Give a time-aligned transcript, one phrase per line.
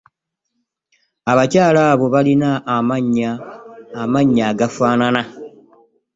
[1.31, 2.49] Abakyala abo balina
[4.03, 5.21] amany'agafanana.